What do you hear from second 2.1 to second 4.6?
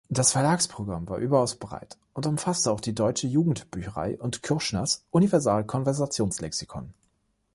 und umfasste auch die Deutsche Jugendbücherei und